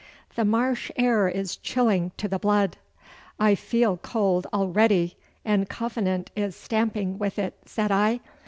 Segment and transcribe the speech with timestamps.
[0.33, 2.75] 'The marsh air is chilling to the blood.'
[3.39, 8.19] 'I feel cold already, and Covenant is stamping with it,' said I.